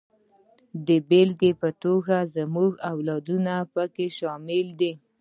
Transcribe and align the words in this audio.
د 0.87 0.89
بېلګې 1.09 1.51
په 1.61 1.69
توګه 1.83 2.17
زموږ 2.35 2.71
اولادونه 2.91 3.53
پکې 3.73 4.07
شامل 4.17 4.67
دي. 4.79 4.91